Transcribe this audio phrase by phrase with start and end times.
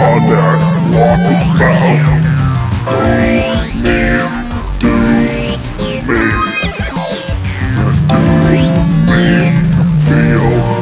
[0.00, 0.58] on that
[0.92, 2.22] walkabout.
[2.88, 2.96] Do
[4.80, 5.56] me, do me,
[8.08, 8.20] do
[9.06, 9.32] me,
[10.06, 10.81] feel.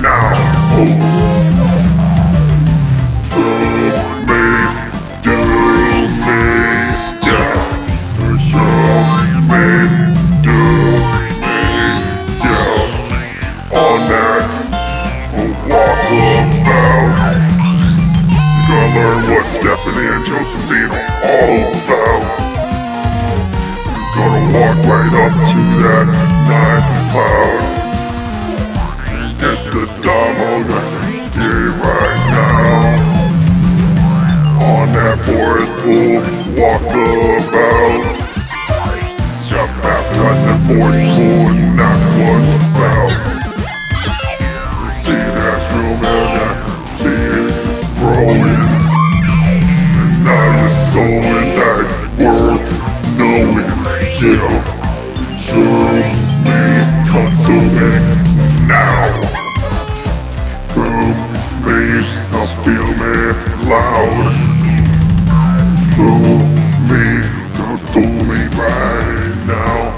[0.00, 1.23] now.
[35.84, 36.20] Pool,
[36.56, 38.04] walkabout.
[39.50, 41.63] Got baptized in forest pool and
[65.96, 66.38] Fool
[66.90, 67.06] me,
[67.56, 69.94] don't fool me right now.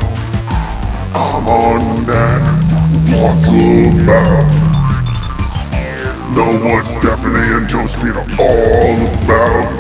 [1.14, 2.42] I'm on that
[3.08, 4.44] walkabout.
[6.36, 9.72] Know what Stephanie and Josephine are all about.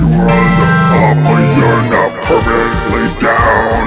[0.00, 3.84] You are on the up, but you're not permanently down.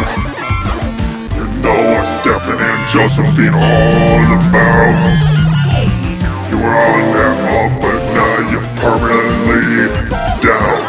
[1.36, 4.96] You know what Stephanie and Josephine are all about.
[6.50, 7.89] You are on that up,
[8.48, 9.90] you're permanently
[10.42, 10.80] down.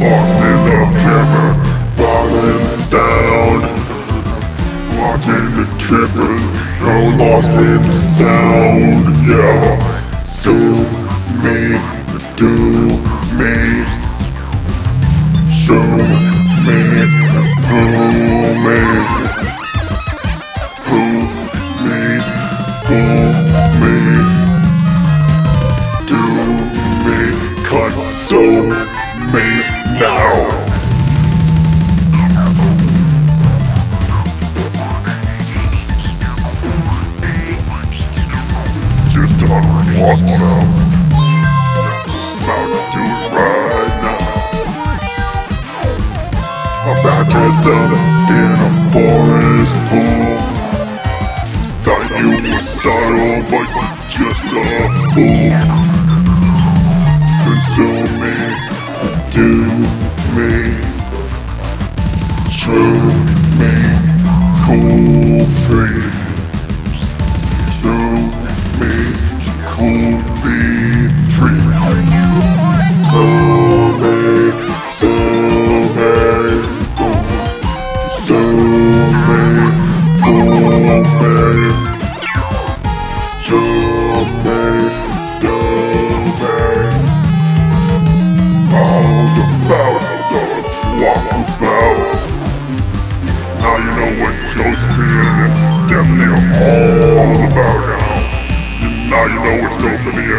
[0.00, 1.48] Lost in the tripper,
[1.94, 3.62] violent sound.
[4.98, 6.34] Watching the tripper,
[6.80, 9.04] you're lost in the sound.
[9.28, 10.74] Yeah, sue
[11.42, 11.58] me,
[12.36, 12.52] do
[13.38, 13.54] me,
[15.52, 15.86] show
[16.66, 16.80] me,
[17.68, 17.82] who
[18.64, 19.43] me,
[55.14, 55.54] a fool.
[57.44, 58.34] Consume me,
[59.30, 59.48] do
[60.34, 60.52] me,
[62.50, 63.14] true
[63.58, 63.74] me,
[64.64, 66.23] cool free.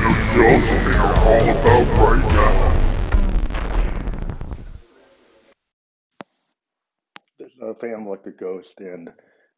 [0.05, 2.53] Stephanie and Josephine are all about right now.
[7.39, 9.11] This is a fan like a ghost, and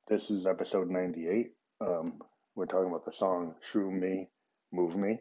[0.07, 1.47] this is episode 98.
[1.81, 2.21] Um,
[2.55, 4.29] we're talking about the song "Shrew Me,
[4.71, 5.19] Move Me,"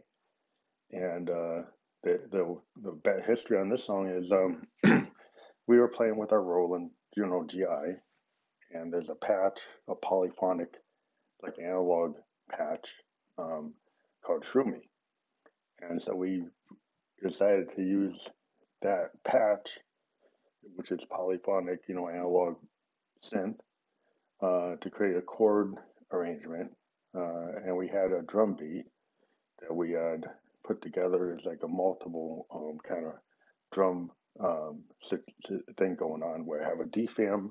[0.93, 1.63] and uh,
[2.05, 4.69] the the the history on this song is um,
[5.67, 7.65] we were playing with our Roland Juno-Gi,
[8.73, 9.59] and there's a patch,
[9.89, 10.73] a polyphonic,
[11.43, 12.15] like analog
[12.49, 12.95] patch,
[13.39, 13.75] um,
[14.25, 14.89] called "Shrew Me,"
[15.81, 16.45] and so we
[17.23, 18.29] decided to use
[18.83, 19.79] that patch,
[20.75, 22.57] which is polyphonic, you know, analog
[23.23, 23.59] synth,
[24.43, 25.75] uh, to create a chord
[26.13, 26.71] arrangement.
[27.17, 28.85] Uh, and we had a drum beat
[29.61, 30.25] that we had
[30.67, 33.13] put together as like a multiple um, kind of
[33.73, 34.83] drum um,
[35.79, 37.51] thing going on where I have a DFAM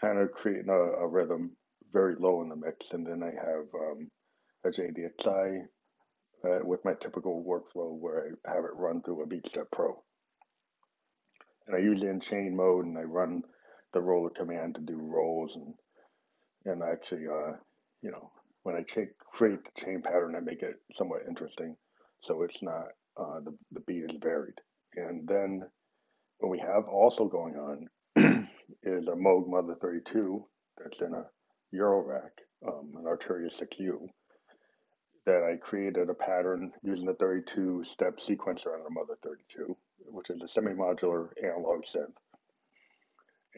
[0.00, 1.56] kind of creating a, a rhythm
[1.92, 4.10] very low in the mix, and then I have um,
[4.64, 5.62] a JDXI
[6.46, 10.02] uh, with my typical workflow where I have it run through a BeatStep Pro.
[11.66, 13.42] And I it in chain mode, and I run
[13.92, 15.74] the roller command to do rolls, and
[16.64, 17.52] and actually, uh,
[18.02, 18.30] you know,
[18.62, 18.82] when I
[19.32, 21.76] create the chain pattern, I make it somewhat interesting,
[22.20, 24.60] so it's not uh, the the beat is varied.
[24.94, 25.62] And then
[26.38, 27.88] what we have also going on
[28.82, 30.44] is a Moog Mother 32
[30.78, 31.26] that's in a
[31.74, 32.30] Eurorack,
[32.66, 34.06] um, an Arturia 6U,
[35.26, 39.76] that I created a pattern using the 32 step sequencer on the Mother 32,
[40.06, 42.14] which is a semi modular analog synth.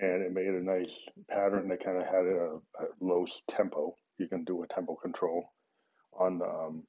[0.00, 0.98] And it made a nice
[1.28, 3.96] pattern that kind of had a, a, low tempo.
[4.18, 5.52] You can do a tempo control
[6.18, 6.84] on the um,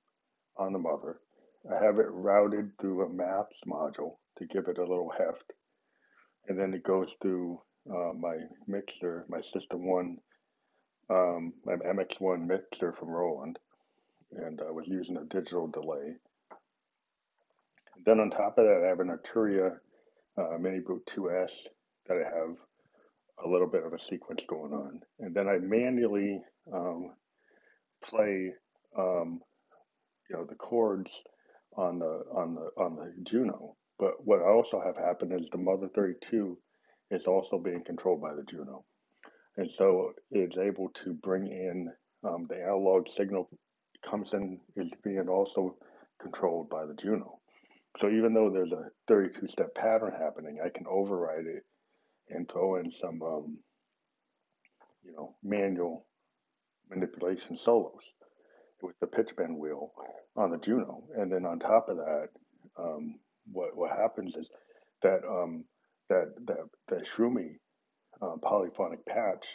[0.58, 1.20] on the Mother.
[1.70, 5.54] I have it routed through a Maths module to give it a little heft,
[6.48, 7.60] and then it goes through
[7.92, 8.38] uh, my
[8.68, 10.18] mixer, my System One,
[11.10, 13.60] um, my MX1 mixer from Roland,
[14.31, 16.16] and I was using a digital delay.
[17.96, 19.78] And then on top of that, I have an Arturia
[20.38, 21.52] uh, Mini Brute 2S
[22.08, 22.56] that I have
[23.46, 26.42] a little bit of a sequence going on, and then I manually
[26.74, 27.14] um,
[28.04, 28.52] play,
[28.98, 29.40] um,
[30.30, 31.12] you know, the chords
[31.78, 33.76] on the on the on the Juno.
[33.98, 36.58] But what I also have happen is the Mother 32
[37.12, 38.86] is also being controlled by the Juno.
[39.58, 41.90] And so it's able to bring in
[42.24, 43.50] um, the analog signal
[44.06, 45.75] comes in is being also
[46.22, 47.40] controlled by the Juno.
[48.00, 51.63] So even though there's a 32 step pattern happening, I can override it
[52.30, 53.57] and throw in some, um,
[55.04, 56.06] you know, manual
[56.90, 58.04] manipulation solos
[58.81, 59.92] with the pitch bend wheel
[60.36, 61.04] on the Juno.
[61.18, 62.28] And then on top of that,
[62.78, 63.16] um,
[63.52, 64.48] what what happens is
[65.02, 65.66] that um,
[66.10, 67.57] that that that Shroomy
[68.22, 69.45] uh, polyphonic patch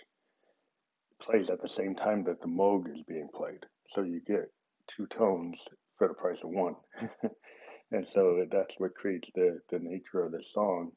[1.20, 3.64] plays at the same time that the Moog is being played.
[3.94, 4.50] So you get
[4.96, 5.62] two tones
[5.98, 6.74] for the price of one.
[7.92, 10.90] and so that's what creates the, the nature of the song.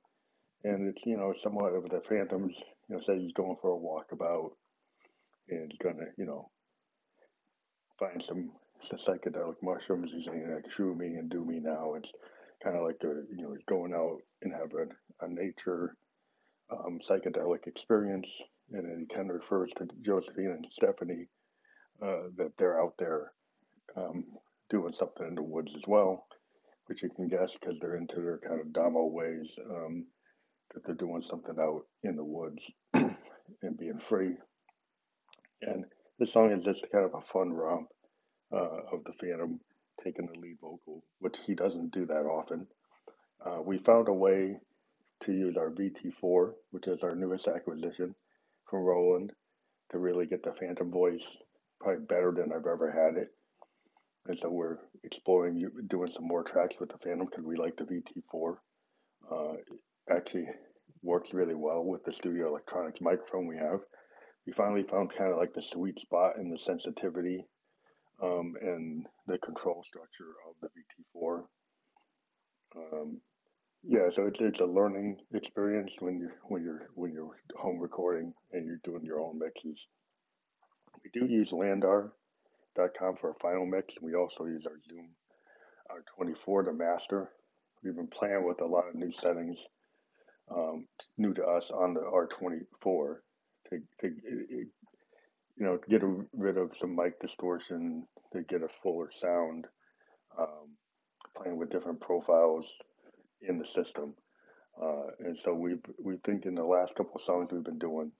[0.63, 2.55] And it's, you know, somewhat of the Phantoms,
[2.89, 4.49] you know, say he's going for a walkabout
[5.49, 6.49] and he's to, you know,
[7.99, 8.51] find some,
[8.81, 10.11] some psychedelic mushrooms.
[10.13, 11.93] He's saying, like, shoo me and do me now.
[11.93, 12.11] It's
[12.63, 15.95] kind of like, a, you know, he's going out and have a, a nature
[16.71, 18.29] um, psychedelic experience.
[18.71, 21.27] And then he kind of refers to Josephine and Stephanie
[22.01, 23.31] uh, that they're out there
[23.95, 24.25] um,
[24.69, 26.25] doing something in the woods as well,
[26.87, 30.05] which you can guess because they're into their kind of damo ways um,
[30.73, 34.35] that they're doing something out in the woods and being free.
[35.61, 35.85] And
[36.19, 37.87] this song is just kind of a fun romp
[38.53, 39.59] uh, of the Phantom
[40.03, 42.67] taking the lead vocal, which he doesn't do that often.
[43.45, 44.57] Uh, we found a way
[45.21, 48.13] to use our VT4, which is our newest acquisition
[48.69, 49.31] from Roland,
[49.91, 51.25] to really get the Phantom voice
[51.79, 53.29] probably better than I've ever had it.
[54.27, 57.85] And so we're exploring doing some more tracks with the Phantom because we like the
[57.85, 58.57] VT4.
[59.31, 59.55] Uh,
[60.09, 60.47] actually
[61.01, 63.79] works really well with the Studio Electronics microphone we have.
[64.45, 67.45] We finally found kind of like the sweet spot in the sensitivity
[68.23, 70.69] um, and the control structure of the
[71.19, 71.43] VT4.
[72.75, 73.21] Um,
[73.83, 78.33] yeah, so it's it's a learning experience when you when you're when you're home recording
[78.51, 79.87] and you're doing your own mixes.
[81.13, 83.95] We do use LANDR.com for our final mix.
[83.95, 85.09] and We also use our Zoom
[86.19, 87.29] R24 to master.
[87.83, 89.57] We've been playing with a lot of new settings,
[90.51, 90.87] um,
[91.17, 93.15] new to us on the R24
[93.69, 94.65] to, to you
[95.59, 96.01] know get
[96.33, 99.65] rid of some mic distortion to get a fuller sound.
[100.37, 100.75] Um,
[101.37, 102.65] playing with different profiles
[103.41, 104.15] in the system.
[104.81, 108.11] Uh, and so we we think in the last couple of songs we've been doing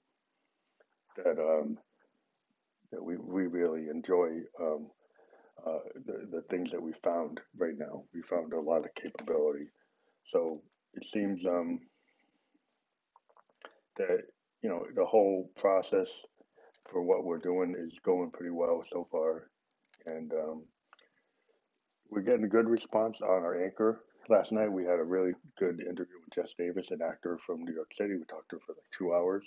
[1.16, 1.78] that um,
[2.92, 4.28] that we, we really enjoy
[4.60, 4.88] um,
[5.66, 8.04] uh, the, the things that we found right now.
[8.14, 9.66] We found a lot of capability.
[10.32, 10.62] So
[10.94, 11.80] it seems um,
[13.96, 14.22] that
[14.62, 16.10] you know the whole process
[16.90, 19.50] for what we're doing is going pretty well so far,
[20.06, 20.64] and um,
[22.10, 25.80] we're getting a good response on our anchor last night we had a really good
[25.80, 28.14] interview with Jess Davis, an actor from New York City.
[28.14, 29.44] We talked to her for like two hours.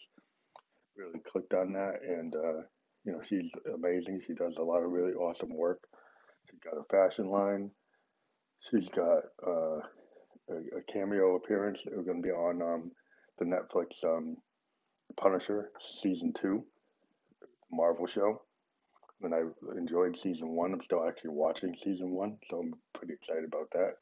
[0.97, 2.61] Really clicked on that, and uh,
[3.05, 4.21] you know she's amazing.
[4.25, 5.79] She does a lot of really awesome work.
[6.49, 7.71] She's got a fashion line.
[8.69, 9.79] She's got uh,
[10.49, 11.83] a, a, cameo appearance.
[11.85, 12.91] We're going to be on um,
[13.39, 14.37] the Netflix um,
[15.19, 16.63] Punisher season two,
[17.71, 18.41] Marvel show.
[19.23, 19.41] And I
[19.77, 20.73] enjoyed season one.
[20.73, 23.93] I'm still actually watching season one, so I'm pretty excited about that.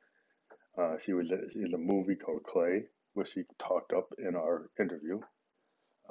[0.82, 5.20] Uh, she was in a movie called Clay which she talked up in our interview.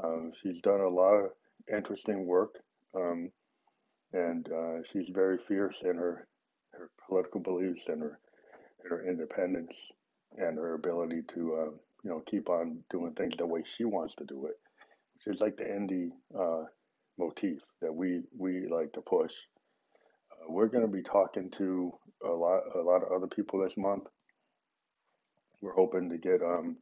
[0.03, 1.31] Um, she's done a lot of
[1.73, 2.55] interesting work,
[2.95, 3.31] um,
[4.13, 6.27] and uh, she's very fierce in her
[6.73, 8.19] her political beliefs and her
[8.89, 9.77] her independence
[10.37, 11.71] and her ability to uh,
[12.05, 14.57] you know keep on doing things the way she wants to do it,
[15.15, 16.65] which is like the indie uh,
[17.19, 19.33] motif that we we like to push.
[20.33, 21.93] Uh, we're going to be talking to
[22.25, 24.05] a lot a lot of other people this month.
[25.61, 26.77] We're hoping to get um,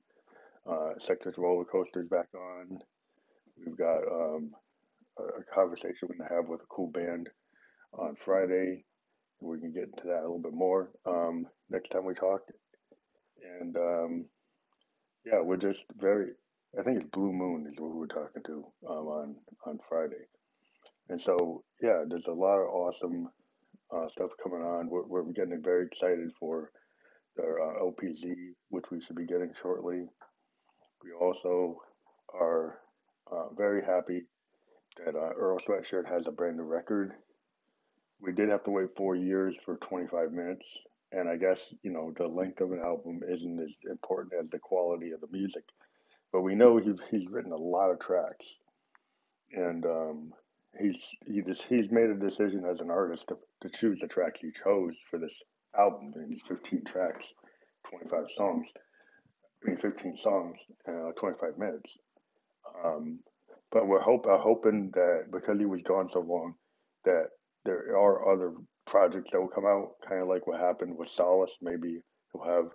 [0.71, 2.79] uh, Sectors Roller Coasters back on.
[3.59, 4.51] We've got um,
[5.19, 7.29] a conversation we're going to have with a cool band
[7.93, 8.85] on Friday.
[9.41, 12.41] We can get into that a little bit more um, next time we talk.
[13.61, 14.27] And um,
[15.25, 16.29] yeah, we're just very.
[16.79, 20.25] I think it's Blue Moon is who we're talking to um, on on Friday.
[21.09, 23.29] And so yeah, there's a lot of awesome
[23.95, 24.89] uh, stuff coming on.
[24.89, 26.71] We're, we're getting very excited for
[27.37, 28.35] their uh, LPZ,
[28.71, 30.07] which we should be getting shortly.
[31.05, 31.79] We also
[32.35, 32.79] are
[33.31, 34.27] uh, very happy
[35.05, 37.13] that uh, Earl Sweatshirt has a brand new record.
[38.21, 40.79] We did have to wait four years for 25 minutes,
[41.13, 44.59] and I guess you know the length of an album isn't as important as the
[44.59, 45.65] quality of the music.
[46.33, 48.59] But we know he's he's written a lot of tracks,
[49.53, 50.33] and um,
[50.79, 54.41] he's he just he's made a decision as an artist to, to choose the tracks
[54.41, 55.43] he chose for this
[55.79, 56.13] album.
[56.15, 57.35] And these 15 tracks,
[57.91, 58.69] 25 songs.
[59.65, 61.99] I mean, 15 songs, uh, 25 minutes.
[62.85, 63.21] Um,
[63.73, 66.55] but we're hope uh, hoping that because he was gone so long,
[67.05, 67.29] that
[67.65, 68.53] there are other
[68.87, 71.57] projects that will come out, kind of like what happened with Solace.
[71.61, 72.01] Maybe
[72.33, 72.67] he'll have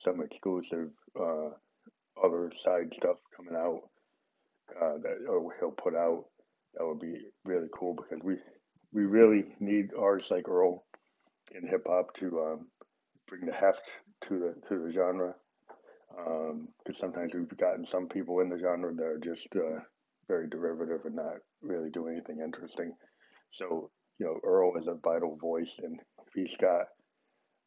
[0.00, 1.50] some exclusive uh,
[2.22, 3.80] other side stuff coming out
[4.80, 6.24] uh, that or he'll put out.
[6.74, 8.36] That would be really cool because we
[8.92, 10.84] we really need artists like Earl
[11.54, 12.66] in hip hop to um,
[13.28, 13.82] bring the heft
[14.28, 15.34] to the to the genre.
[16.10, 19.80] Because um, sometimes we've gotten some people in the genre that are just uh,
[20.32, 22.94] very derivative and not really doing anything interesting.
[23.52, 26.86] So you know, Earl is a vital voice, and if he's got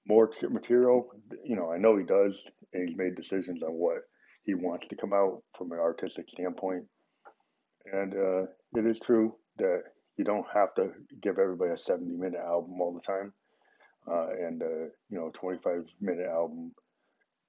[0.07, 1.07] more material,
[1.43, 2.41] you know, I know he does,
[2.73, 3.97] and he's made decisions on what
[4.45, 6.85] he wants to come out from an artistic standpoint.
[7.91, 8.41] And uh,
[8.73, 9.81] it is true that
[10.17, 10.89] you don't have to
[11.21, 13.33] give everybody a 70 minute album all the time.
[14.09, 16.71] Uh, and, uh, you know, 25 minute album,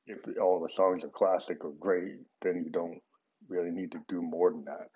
[0.06, 3.00] if all the songs are classic or great, then you don't
[3.48, 4.88] really need to do more than that.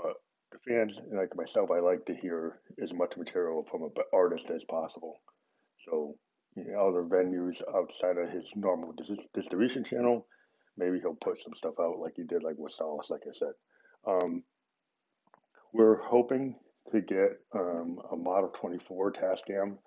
[0.00, 0.14] But
[0.52, 4.64] the fans, like myself, I like to hear as much material from an artist as
[4.64, 5.20] possible.
[5.84, 6.16] So,
[6.56, 10.26] you know, other venues outside of his normal dis- distribution channel,
[10.76, 13.52] maybe he'll put some stuff out like he did, like with Solace, like I said.
[14.06, 14.44] Um,
[15.72, 16.56] we're hoping
[16.92, 19.78] to get um, a Model 24 Tascam.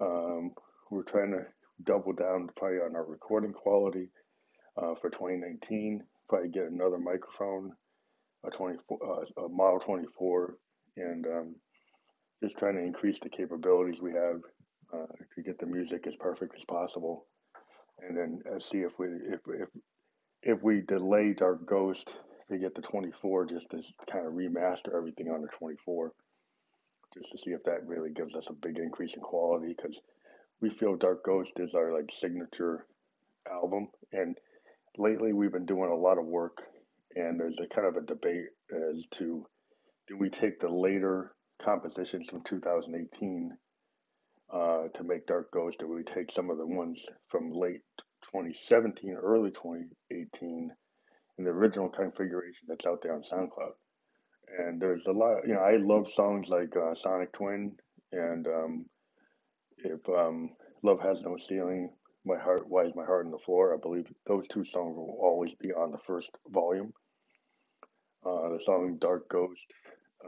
[0.00, 0.52] Um,
[0.90, 1.46] we're trying to
[1.84, 4.08] double down probably on our recording quality
[4.76, 6.02] uh, for 2019.
[6.28, 7.72] Probably get another microphone,
[8.46, 10.56] a 24, uh, a Model 24,
[10.96, 11.54] and um,
[12.42, 14.40] just trying to increase the capabilities we have
[14.94, 17.26] uh, to get the music as perfect as possible,
[18.00, 19.68] and then uh, see if we if if
[20.42, 22.14] if we delay Dark Ghost
[22.50, 26.12] to get the 24 just to kind of remaster everything on the 24
[27.16, 30.00] just to see if that really gives us a big increase in quality because
[30.60, 32.86] we feel Dark Ghost is our like signature
[33.50, 33.88] album.
[34.12, 34.36] And
[34.98, 36.62] lately we've been doing a lot of work
[37.16, 38.46] and there's a kind of a debate
[38.92, 39.44] as to
[40.06, 43.50] do we take the later compositions from 2018
[44.52, 47.82] uh, to make Dark Ghost or do we take some of the ones from late
[48.32, 50.70] 2017 early 2018
[51.38, 53.74] in the original configuration that's out there on SoundCloud.
[54.58, 57.72] And there's a lot, you know, I love songs like uh, Sonic Twin
[58.12, 58.86] and um,
[59.78, 60.50] if um,
[60.82, 61.90] Love Has No Ceiling,
[62.24, 63.74] My Heart, Why Is My Heart on the Floor.
[63.74, 66.92] I believe those two songs will always be on the first volume.
[68.26, 69.72] Uh, the song Dark Ghost,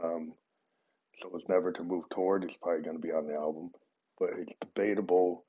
[0.01, 0.31] um,
[1.17, 3.71] So It's Never to Move Toward, It's probably going to be on the album.
[4.17, 5.43] But it's debatable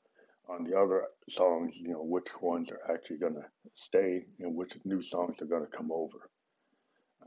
[0.48, 3.44] on the other songs, you know, which ones are actually going to
[3.76, 6.28] stay and which new songs are going to come over.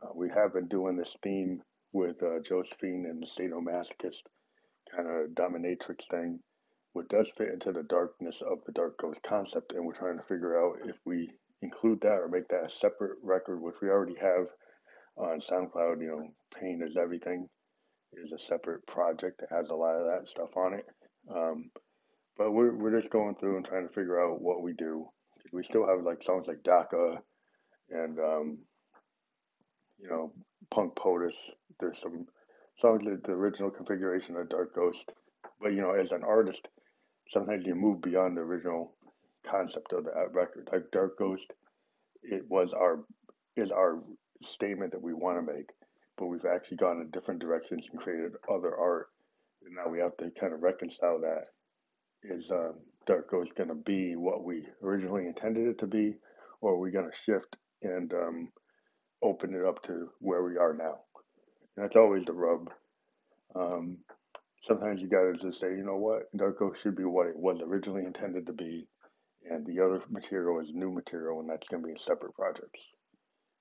[0.02, 1.62] Uh, we have been doing this theme
[1.94, 4.24] with uh, Josephine and the sadomasochist
[4.94, 6.40] kind of dominatrix thing,
[6.92, 10.26] which does fit into the darkness of the Dark Ghost concept, and we're trying to
[10.26, 11.30] figure out if we
[11.62, 14.50] include that or make that a separate record, which we already have
[15.18, 16.02] on SoundCloud.
[16.02, 16.28] You know,
[16.60, 17.48] Pain is Everything
[18.14, 20.86] is a separate project that has a lot of that stuff on it.
[21.34, 21.72] Um,
[22.38, 25.08] but we're we're just going through and trying to figure out what we do.
[25.52, 27.18] We still have like songs like DACA
[27.90, 28.58] and um,
[30.00, 30.34] you know
[30.72, 31.36] Punk POTUS.
[31.80, 32.26] There's some
[32.80, 35.12] songs that the original configuration of Dark Ghost.
[35.62, 36.68] But you know, as an artist,
[37.30, 38.96] sometimes you move beyond the original
[39.50, 40.70] concept of that record.
[40.72, 41.54] Like Dark Ghost
[42.24, 43.04] it was our
[43.56, 44.02] is our
[44.44, 45.70] statement that we want to make,
[46.18, 49.08] but we've actually gone in different directions and created other art.
[49.66, 51.46] And now we have to kind of reconcile that.
[52.24, 56.16] Is um, Dark Ghost going to be what we originally intended it to be,
[56.62, 58.50] or are we going to shift and um,
[59.22, 61.00] open it up to where we are now?
[61.76, 62.70] And that's always the rub.
[63.56, 63.98] Um,
[64.62, 67.62] sometimes you got to just say, you know what, Darko should be what it was
[67.62, 68.88] originally intended to be,
[69.50, 72.82] and the other material is new material, and that's going to be separate projects,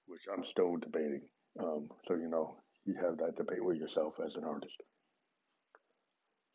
[0.06, 1.22] which I'm still debating.
[1.60, 4.82] Um, so you know, you have that debate with yourself as an artist.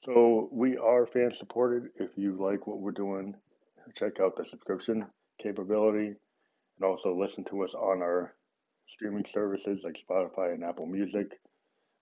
[0.03, 1.89] So we are fan supported.
[1.95, 3.35] If you like what we're doing,
[3.95, 5.05] check out the subscription
[5.41, 8.33] capability and also listen to us on our
[8.87, 11.27] streaming services like Spotify and Apple Music.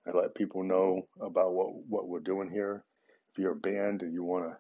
[0.08, 2.84] I let people know about what, what we're doing here.
[3.32, 4.58] If you're a band and you want to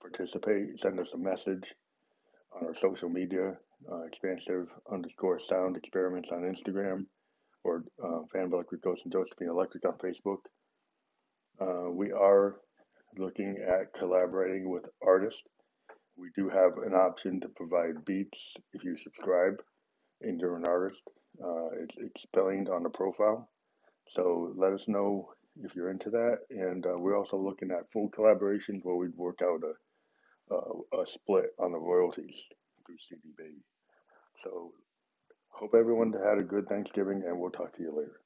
[0.00, 1.72] participate, send us a message
[2.56, 3.54] on our social media,
[3.90, 7.06] uh, expansive underscore sound experiments on Instagram,
[7.64, 10.38] or uh, Phantom Electric Ghost and Josephine Electric on Facebook.
[11.60, 12.56] Uh, we are
[13.18, 15.42] looking at collaborating with artists.
[16.16, 19.54] We do have an option to provide beats if you subscribe
[20.22, 21.00] and you're an artist.
[21.42, 23.48] Uh, it's explained on the profile.
[24.08, 25.30] So let us know
[25.62, 26.38] if you're into that.
[26.50, 31.06] And uh, we're also looking at full collaborations where we'd work out a, a, a
[31.06, 32.36] split on the royalties
[32.86, 33.62] through CD Baby.
[34.44, 34.72] So
[35.48, 38.20] hope everyone had a good Thanksgiving, and we'll talk to you later.